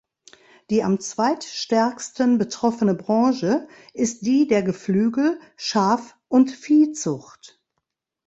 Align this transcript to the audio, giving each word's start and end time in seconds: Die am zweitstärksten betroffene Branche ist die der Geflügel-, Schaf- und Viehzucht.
Die 0.71 0.81
am 0.81 0.99
zweitstärksten 0.99 2.39
betroffene 2.39 2.95
Branche 2.95 3.67
ist 3.93 4.25
die 4.25 4.47
der 4.47 4.63
Geflügel-, 4.63 5.39
Schaf- 5.57 6.17
und 6.27 6.49
Viehzucht. 6.49 7.61